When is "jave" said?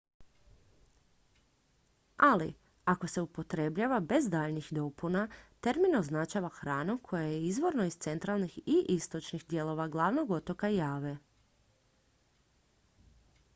10.77-11.17